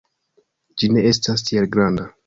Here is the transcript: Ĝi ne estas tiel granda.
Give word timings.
Ĝi 0.83 0.91
ne 0.95 1.05
estas 1.11 1.47
tiel 1.51 1.73
granda. 1.77 2.13